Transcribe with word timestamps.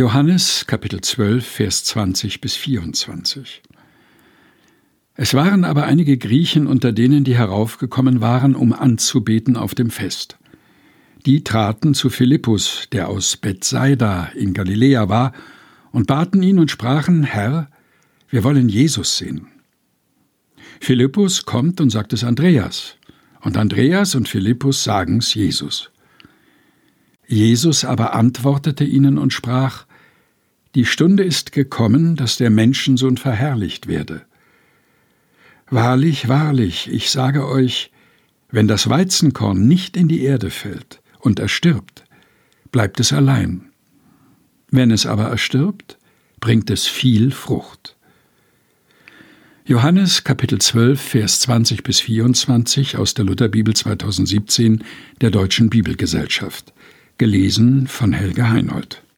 Johannes 0.00 0.64
Kapitel 0.66 1.02
12 1.02 1.46
Vers 1.46 1.84
20 1.84 2.40
bis 2.40 2.56
24 2.56 3.60
Es 5.14 5.34
waren 5.34 5.62
aber 5.64 5.84
einige 5.84 6.16
Griechen 6.16 6.66
unter 6.66 6.92
denen, 6.92 7.22
die 7.22 7.36
heraufgekommen 7.36 8.22
waren, 8.22 8.54
um 8.54 8.72
anzubeten 8.72 9.58
auf 9.58 9.74
dem 9.74 9.90
Fest. 9.90 10.38
Die 11.26 11.44
traten 11.44 11.92
zu 11.92 12.08
Philippus, 12.08 12.88
der 12.92 13.10
aus 13.10 13.36
Bethsaida 13.36 14.30
in 14.34 14.54
Galiläa 14.54 15.10
war, 15.10 15.34
und 15.92 16.06
baten 16.06 16.42
ihn 16.42 16.58
und 16.58 16.70
sprachen, 16.70 17.22
Herr, 17.22 17.68
wir 18.30 18.42
wollen 18.42 18.70
Jesus 18.70 19.18
sehen. 19.18 19.48
Philippus 20.80 21.44
kommt 21.44 21.78
und 21.78 21.90
sagt 21.90 22.14
es 22.14 22.24
Andreas, 22.24 22.96
und 23.42 23.58
Andreas 23.58 24.14
und 24.14 24.30
Philippus 24.30 24.82
sagen's 24.82 25.34
Jesus. 25.34 25.90
Jesus 27.26 27.84
aber 27.84 28.14
antwortete 28.14 28.84
ihnen 28.84 29.18
und 29.18 29.34
sprach, 29.34 29.84
Die 30.76 30.84
Stunde 30.84 31.24
ist 31.24 31.50
gekommen, 31.50 32.14
dass 32.14 32.36
der 32.36 32.50
Menschensohn 32.50 33.16
verherrlicht 33.16 33.88
werde. 33.88 34.22
Wahrlich, 35.68 36.28
wahrlich, 36.28 36.88
ich 36.92 37.10
sage 37.10 37.48
euch, 37.48 37.90
wenn 38.50 38.68
das 38.68 38.88
Weizenkorn 38.88 39.66
nicht 39.66 39.96
in 39.96 40.06
die 40.08 40.22
Erde 40.22 40.50
fällt 40.50 41.00
und 41.18 41.40
erstirbt, 41.40 42.04
bleibt 42.70 43.00
es 43.00 43.12
allein. 43.12 43.70
Wenn 44.70 44.92
es 44.92 45.06
aber 45.06 45.24
erstirbt, 45.24 45.98
bringt 46.38 46.70
es 46.70 46.86
viel 46.86 47.32
Frucht. 47.32 47.96
Johannes 49.64 50.24
Kapitel 50.24 50.60
12, 50.60 51.00
Vers 51.00 51.40
20 51.40 51.82
bis 51.82 52.00
24 52.00 52.96
aus 52.96 53.14
der 53.14 53.24
Lutherbibel 53.24 53.74
2017 53.74 54.84
der 55.20 55.30
Deutschen 55.30 55.70
Bibelgesellschaft. 55.70 56.72
Gelesen 57.18 57.86
von 57.86 58.12
Helge 58.12 58.48
Heinold. 58.48 59.02